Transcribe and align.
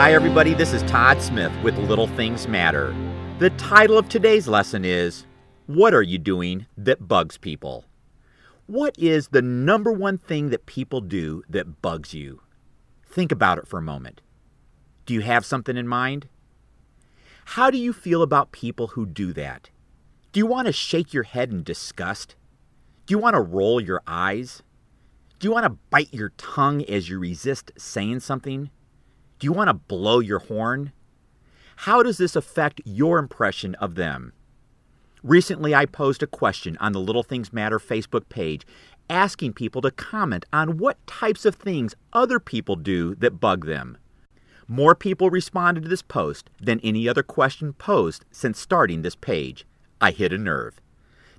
Hi, 0.00 0.14
everybody. 0.14 0.54
This 0.54 0.72
is 0.72 0.82
Todd 0.84 1.20
Smith 1.20 1.52
with 1.62 1.76
Little 1.76 2.06
Things 2.06 2.48
Matter. 2.48 2.96
The 3.38 3.50
title 3.50 3.98
of 3.98 4.08
today's 4.08 4.48
lesson 4.48 4.82
is 4.82 5.26
What 5.66 5.92
Are 5.92 6.00
You 6.00 6.16
Doing 6.16 6.64
That 6.78 7.06
Bugs 7.06 7.36
People? 7.36 7.84
What 8.64 8.94
is 8.98 9.28
the 9.28 9.42
number 9.42 9.92
one 9.92 10.16
thing 10.16 10.48
that 10.48 10.64
people 10.64 11.02
do 11.02 11.42
that 11.50 11.82
bugs 11.82 12.14
you? 12.14 12.40
Think 13.10 13.30
about 13.30 13.58
it 13.58 13.68
for 13.68 13.78
a 13.78 13.82
moment. 13.82 14.22
Do 15.04 15.12
you 15.12 15.20
have 15.20 15.44
something 15.44 15.76
in 15.76 15.86
mind? 15.86 16.28
How 17.44 17.70
do 17.70 17.76
you 17.76 17.92
feel 17.92 18.22
about 18.22 18.52
people 18.52 18.86
who 18.86 19.04
do 19.04 19.34
that? 19.34 19.68
Do 20.32 20.40
you 20.40 20.46
want 20.46 20.64
to 20.64 20.72
shake 20.72 21.12
your 21.12 21.24
head 21.24 21.50
in 21.50 21.62
disgust? 21.62 22.36
Do 23.04 23.12
you 23.12 23.18
want 23.18 23.36
to 23.36 23.42
roll 23.42 23.82
your 23.82 24.00
eyes? 24.06 24.62
Do 25.38 25.46
you 25.46 25.52
want 25.52 25.66
to 25.66 25.78
bite 25.90 26.14
your 26.14 26.30
tongue 26.38 26.86
as 26.86 27.10
you 27.10 27.18
resist 27.18 27.72
saying 27.76 28.20
something? 28.20 28.70
Do 29.40 29.46
you 29.46 29.52
want 29.52 29.68
to 29.68 29.74
blow 29.74 30.18
your 30.18 30.40
horn? 30.40 30.92
How 31.76 32.02
does 32.02 32.18
this 32.18 32.36
affect 32.36 32.82
your 32.84 33.18
impression 33.18 33.74
of 33.76 33.94
them? 33.94 34.34
Recently, 35.22 35.74
I 35.74 35.86
posed 35.86 36.22
a 36.22 36.26
question 36.26 36.76
on 36.78 36.92
the 36.92 37.00
Little 37.00 37.22
Things 37.22 37.50
Matter 37.50 37.78
Facebook 37.78 38.28
page 38.28 38.66
asking 39.08 39.54
people 39.54 39.80
to 39.80 39.90
comment 39.90 40.44
on 40.52 40.76
what 40.76 41.06
types 41.06 41.46
of 41.46 41.54
things 41.54 41.94
other 42.12 42.38
people 42.38 42.76
do 42.76 43.14
that 43.14 43.40
bug 43.40 43.64
them. 43.64 43.96
More 44.68 44.94
people 44.94 45.30
responded 45.30 45.84
to 45.84 45.88
this 45.88 46.02
post 46.02 46.50
than 46.60 46.78
any 46.80 47.08
other 47.08 47.22
question 47.22 47.72
posed 47.72 48.26
since 48.30 48.60
starting 48.60 49.00
this 49.00 49.16
page. 49.16 49.66
I 50.02 50.10
hit 50.10 50.34
a 50.34 50.38
nerve. 50.38 50.82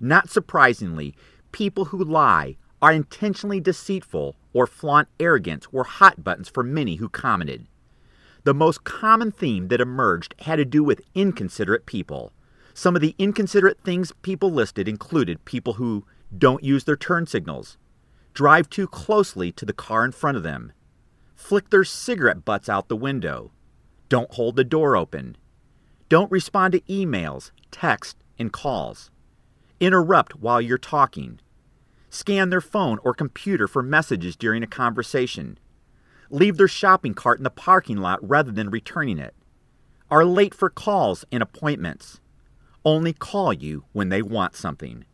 Not 0.00 0.30
surprisingly, 0.30 1.14
people 1.52 1.86
who 1.86 2.02
lie, 2.02 2.56
are 2.80 2.92
intentionally 2.92 3.60
deceitful, 3.60 4.36
or 4.54 4.66
flaunt 4.66 5.08
arrogance 5.20 5.70
were 5.70 5.84
hot 5.84 6.24
buttons 6.24 6.48
for 6.48 6.62
many 6.62 6.96
who 6.96 7.10
commented. 7.10 7.66
The 8.44 8.54
most 8.54 8.84
common 8.84 9.32
theme 9.32 9.68
that 9.68 9.80
emerged 9.80 10.34
had 10.40 10.56
to 10.56 10.64
do 10.64 10.82
with 10.82 11.02
inconsiderate 11.14 11.84
people. 11.84 12.32
Some 12.72 12.96
of 12.96 13.02
the 13.02 13.14
inconsiderate 13.18 13.80
things 13.80 14.12
people 14.22 14.50
listed 14.50 14.88
included 14.88 15.44
people 15.44 15.74
who 15.74 16.06
don't 16.36 16.64
use 16.64 16.84
their 16.84 16.96
turn 16.96 17.26
signals, 17.26 17.76
drive 18.32 18.70
too 18.70 18.86
closely 18.86 19.52
to 19.52 19.66
the 19.66 19.72
car 19.72 20.04
in 20.04 20.12
front 20.12 20.36
of 20.36 20.42
them, 20.42 20.72
flick 21.34 21.70
their 21.70 21.84
cigarette 21.84 22.44
butts 22.44 22.68
out 22.68 22.88
the 22.88 22.96
window, 22.96 23.50
don't 24.08 24.32
hold 24.34 24.56
the 24.56 24.64
door 24.64 24.96
open, 24.96 25.36
don't 26.08 26.30
respond 26.30 26.72
to 26.72 26.80
emails, 26.82 27.50
text, 27.70 28.16
and 28.38 28.52
calls, 28.52 29.10
interrupt 29.80 30.36
while 30.36 30.60
you're 30.60 30.78
talking, 30.78 31.40
scan 32.08 32.50
their 32.50 32.60
phone 32.60 32.98
or 33.02 33.12
computer 33.12 33.68
for 33.68 33.82
messages 33.82 34.36
during 34.36 34.62
a 34.62 34.68
conversation, 34.68 35.58
leave 36.30 36.56
their 36.56 36.68
shopping 36.68 37.14
cart 37.14 37.38
in 37.38 37.44
the 37.44 37.50
parking 37.50 37.96
lot 37.96 38.18
rather 38.26 38.50
than 38.50 38.70
returning 38.70 39.18
it, 39.18 39.34
are 40.10 40.24
late 40.24 40.54
for 40.54 40.70
calls 40.70 41.24
and 41.30 41.42
appointments, 41.42 42.20
only 42.84 43.12
call 43.12 43.52
you 43.52 43.84
when 43.92 44.08
they 44.08 44.22
want 44.22 44.56
something. 44.56 45.04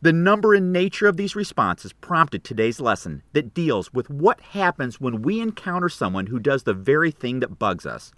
The 0.00 0.12
number 0.12 0.52
and 0.52 0.72
nature 0.72 1.06
of 1.06 1.16
these 1.16 1.36
responses 1.36 1.92
prompted 1.92 2.42
today's 2.42 2.80
lesson 2.80 3.22
that 3.34 3.54
deals 3.54 3.92
with 3.92 4.10
what 4.10 4.40
happens 4.40 5.00
when 5.00 5.22
we 5.22 5.40
encounter 5.40 5.88
someone 5.88 6.26
who 6.26 6.40
does 6.40 6.64
the 6.64 6.74
very 6.74 7.12
thing 7.12 7.38
that 7.38 7.60
bugs 7.60 7.86
us. 7.86 8.12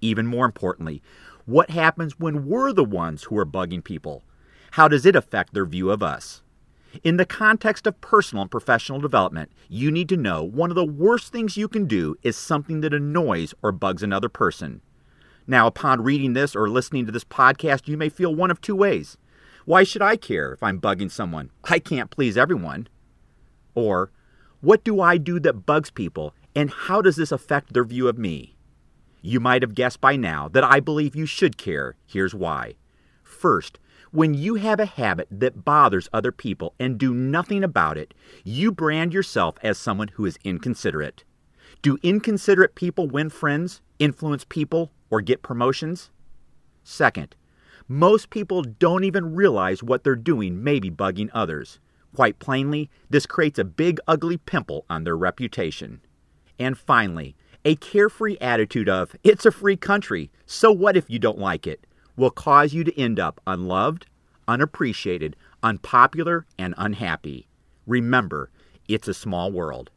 Even 0.00 0.26
more 0.26 0.46
importantly, 0.46 1.02
what 1.44 1.70
happens 1.70 2.20
when 2.20 2.46
we're 2.46 2.72
the 2.72 2.84
ones 2.84 3.24
who 3.24 3.36
are 3.36 3.44
bugging 3.44 3.82
people? 3.82 4.22
How 4.72 4.86
does 4.86 5.04
it 5.04 5.16
affect 5.16 5.54
their 5.54 5.66
view 5.66 5.90
of 5.90 6.04
us? 6.04 6.43
In 7.02 7.16
the 7.16 7.26
context 7.26 7.86
of 7.86 8.00
personal 8.00 8.42
and 8.42 8.50
professional 8.50 9.00
development, 9.00 9.50
you 9.68 9.90
need 9.90 10.08
to 10.10 10.16
know 10.16 10.44
one 10.44 10.70
of 10.70 10.76
the 10.76 10.84
worst 10.84 11.32
things 11.32 11.56
you 11.56 11.66
can 11.66 11.86
do 11.86 12.16
is 12.22 12.36
something 12.36 12.80
that 12.82 12.94
annoys 12.94 13.52
or 13.62 13.72
bugs 13.72 14.02
another 14.02 14.28
person. 14.28 14.80
Now, 15.46 15.66
upon 15.66 16.02
reading 16.02 16.32
this 16.32 16.54
or 16.54 16.68
listening 16.68 17.04
to 17.06 17.12
this 17.12 17.24
podcast, 17.24 17.88
you 17.88 17.96
may 17.96 18.08
feel 18.08 18.34
one 18.34 18.50
of 18.50 18.60
two 18.60 18.76
ways. 18.76 19.18
Why 19.64 19.82
should 19.82 20.02
I 20.02 20.16
care 20.16 20.52
if 20.52 20.62
I'm 20.62 20.80
bugging 20.80 21.10
someone? 21.10 21.50
I 21.64 21.78
can't 21.78 22.10
please 22.10 22.38
everyone. 22.38 22.88
Or, 23.74 24.10
what 24.60 24.84
do 24.84 25.00
I 25.00 25.18
do 25.18 25.40
that 25.40 25.66
bugs 25.66 25.90
people, 25.90 26.34
and 26.54 26.70
how 26.70 27.02
does 27.02 27.16
this 27.16 27.32
affect 27.32 27.72
their 27.72 27.84
view 27.84 28.08
of 28.08 28.18
me? 28.18 28.56
You 29.20 29.40
might 29.40 29.62
have 29.62 29.74
guessed 29.74 30.00
by 30.00 30.16
now 30.16 30.48
that 30.48 30.64
I 30.64 30.80
believe 30.80 31.16
you 31.16 31.26
should 31.26 31.56
care. 31.56 31.96
Here's 32.06 32.34
why. 32.34 32.76
First, 33.22 33.78
when 34.14 34.32
you 34.32 34.54
have 34.54 34.78
a 34.78 34.86
habit 34.86 35.26
that 35.28 35.64
bothers 35.64 36.08
other 36.12 36.30
people 36.30 36.72
and 36.78 36.98
do 36.98 37.12
nothing 37.12 37.64
about 37.64 37.98
it, 37.98 38.14
you 38.44 38.70
brand 38.70 39.12
yourself 39.12 39.56
as 39.60 39.76
someone 39.76 40.06
who 40.06 40.24
is 40.24 40.38
inconsiderate. 40.44 41.24
Do 41.82 41.98
inconsiderate 42.00 42.76
people 42.76 43.08
win 43.08 43.28
friends, 43.28 43.82
influence 43.98 44.44
people, 44.48 44.92
or 45.10 45.20
get 45.20 45.42
promotions? 45.42 46.12
Second, 46.84 47.34
most 47.88 48.30
people 48.30 48.62
don't 48.62 49.02
even 49.02 49.34
realize 49.34 49.82
what 49.82 50.04
they're 50.04 50.14
doing 50.14 50.62
may 50.62 50.78
be 50.78 50.92
bugging 50.92 51.28
others. 51.32 51.80
Quite 52.14 52.38
plainly, 52.38 52.90
this 53.10 53.26
creates 53.26 53.58
a 53.58 53.64
big 53.64 53.98
ugly 54.06 54.36
pimple 54.36 54.84
on 54.88 55.02
their 55.02 55.16
reputation. 55.16 56.00
And 56.56 56.78
finally, 56.78 57.34
a 57.64 57.74
carefree 57.74 58.36
attitude 58.40 58.88
of, 58.88 59.16
it's 59.24 59.44
a 59.44 59.50
free 59.50 59.76
country, 59.76 60.30
so 60.46 60.70
what 60.70 60.96
if 60.96 61.10
you 61.10 61.18
don't 61.18 61.38
like 61.40 61.66
it? 61.66 61.84
Will 62.16 62.30
cause 62.30 62.72
you 62.72 62.84
to 62.84 62.98
end 63.00 63.18
up 63.18 63.40
unloved, 63.46 64.06
unappreciated, 64.46 65.36
unpopular, 65.62 66.46
and 66.58 66.74
unhappy. 66.76 67.46
Remember, 67.86 68.50
it's 68.88 69.08
a 69.08 69.14
small 69.14 69.50
world. 69.50 69.90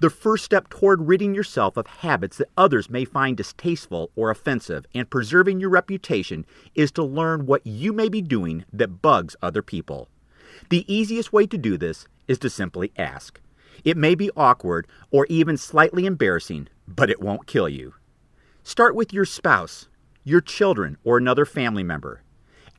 The 0.00 0.10
first 0.10 0.44
step 0.44 0.68
toward 0.68 1.08
ridding 1.08 1.34
yourself 1.34 1.76
of 1.76 1.88
habits 1.88 2.36
that 2.36 2.50
others 2.56 2.88
may 2.88 3.04
find 3.04 3.36
distasteful 3.36 4.10
or 4.14 4.30
offensive 4.30 4.86
and 4.94 5.10
preserving 5.10 5.58
your 5.58 5.70
reputation 5.70 6.46
is 6.76 6.92
to 6.92 7.02
learn 7.02 7.46
what 7.46 7.66
you 7.66 7.92
may 7.92 8.08
be 8.08 8.22
doing 8.22 8.64
that 8.72 9.02
bugs 9.02 9.34
other 9.42 9.60
people. 9.60 10.08
The 10.70 10.84
easiest 10.92 11.32
way 11.32 11.46
to 11.48 11.58
do 11.58 11.76
this 11.76 12.06
is 12.28 12.38
to 12.38 12.50
simply 12.50 12.92
ask. 12.96 13.40
It 13.84 13.96
may 13.96 14.14
be 14.14 14.30
awkward 14.36 14.86
or 15.10 15.26
even 15.28 15.56
slightly 15.56 16.06
embarrassing, 16.06 16.68
but 16.86 17.10
it 17.10 17.20
won't 17.20 17.46
kill 17.46 17.68
you. 17.68 17.94
Start 18.62 18.94
with 18.94 19.12
your 19.12 19.24
spouse, 19.24 19.88
your 20.28 20.40
children, 20.42 20.98
or 21.04 21.16
another 21.16 21.46
family 21.46 21.82
member. 21.82 22.22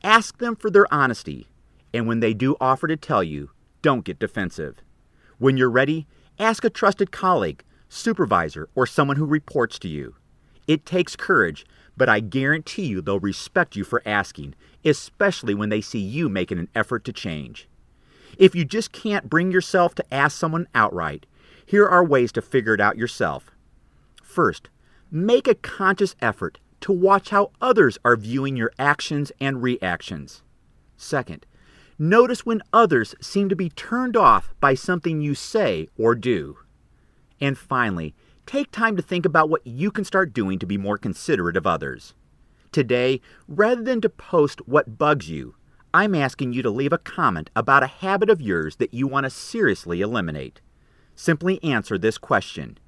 Ask 0.04 0.38
them 0.38 0.54
for 0.54 0.70
their 0.70 0.92
honesty, 0.94 1.48
and 1.92 2.06
when 2.06 2.20
they 2.20 2.32
do 2.32 2.56
offer 2.60 2.86
to 2.86 2.96
tell 2.96 3.24
you, 3.24 3.50
don't 3.82 4.04
get 4.04 4.20
defensive. 4.20 4.76
When 5.38 5.56
you're 5.56 5.70
ready, 5.70 6.06
ask 6.38 6.64
a 6.64 6.70
trusted 6.70 7.10
colleague, 7.10 7.64
supervisor, 7.88 8.68
or 8.74 8.86
someone 8.86 9.16
who 9.16 9.26
reports 9.26 9.78
to 9.80 9.88
you. 9.88 10.14
It 10.68 10.86
takes 10.86 11.16
courage, 11.16 11.66
but 11.96 12.08
I 12.08 12.20
guarantee 12.20 12.86
you 12.86 13.00
they'll 13.00 13.18
respect 13.18 13.74
you 13.74 13.82
for 13.82 14.02
asking, 14.06 14.54
especially 14.84 15.54
when 15.54 15.70
they 15.70 15.80
see 15.80 15.98
you 15.98 16.28
making 16.28 16.58
an 16.58 16.68
effort 16.74 17.04
to 17.06 17.12
change. 17.12 17.68
If 18.38 18.54
you 18.54 18.64
just 18.64 18.92
can't 18.92 19.28
bring 19.28 19.50
yourself 19.50 19.94
to 19.96 20.14
ask 20.14 20.38
someone 20.38 20.68
outright, 20.74 21.26
here 21.66 21.86
are 21.86 22.04
ways 22.04 22.30
to 22.32 22.42
figure 22.42 22.74
it 22.74 22.80
out 22.80 22.96
yourself. 22.96 23.50
First, 24.22 24.68
make 25.10 25.48
a 25.48 25.54
conscious 25.56 26.14
effort 26.22 26.58
to 26.80 26.92
watch 26.92 27.30
how 27.30 27.50
others 27.60 27.98
are 28.04 28.16
viewing 28.16 28.56
your 28.56 28.72
actions 28.78 29.32
and 29.40 29.62
reactions. 29.62 30.42
Second, 30.96 31.46
notice 31.98 32.44
when 32.46 32.62
others 32.72 33.14
seem 33.20 33.48
to 33.48 33.56
be 33.56 33.70
turned 33.70 34.16
off 34.16 34.54
by 34.60 34.74
something 34.74 35.20
you 35.20 35.34
say 35.34 35.88
or 35.98 36.14
do. 36.14 36.58
And 37.40 37.56
finally, 37.56 38.14
take 38.46 38.70
time 38.70 38.96
to 38.96 39.02
think 39.02 39.24
about 39.24 39.48
what 39.48 39.66
you 39.66 39.90
can 39.90 40.04
start 40.04 40.32
doing 40.32 40.58
to 40.58 40.66
be 40.66 40.76
more 40.76 40.98
considerate 40.98 41.56
of 41.56 41.66
others. 41.66 42.14
Today, 42.72 43.20
rather 43.48 43.82
than 43.82 44.00
to 44.00 44.08
post 44.08 44.66
what 44.66 44.98
bugs 44.98 45.28
you, 45.28 45.56
I'm 45.92 46.14
asking 46.14 46.52
you 46.52 46.62
to 46.62 46.70
leave 46.70 46.92
a 46.92 46.98
comment 46.98 47.50
about 47.56 47.82
a 47.82 47.88
habit 47.88 48.30
of 48.30 48.40
yours 48.40 48.76
that 48.76 48.94
you 48.94 49.08
want 49.08 49.24
to 49.24 49.30
seriously 49.30 50.00
eliminate. 50.00 50.60
Simply 51.16 51.62
answer 51.64 51.98
this 51.98 52.16
question 52.16 52.78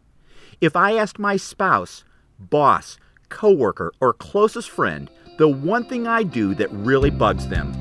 If 0.61 0.77
I 0.77 0.97
asked 0.97 1.19
my 1.19 1.37
spouse, 1.37 2.05
boss, 2.39 2.99
coworker, 3.33 3.93
or 4.01 4.13
closest 4.13 4.71
friend 4.71 5.11
the 5.39 5.49
one 5.49 5.85
thing 5.85 6.07
I 6.07 6.23
do 6.23 6.55
that 6.57 6.71
really 6.71 7.11
bugs 7.11 7.49
them, 7.49 7.73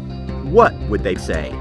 what 0.52 0.74
would 0.90 1.04
they 1.04 1.16
say? 1.16 1.52